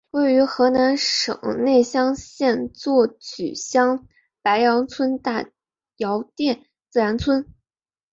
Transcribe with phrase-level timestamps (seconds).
[0.09, 4.07] 位于河南省内乡县乍曲乡
[4.41, 5.45] 白杨村大
[5.97, 7.45] 窑店自然村。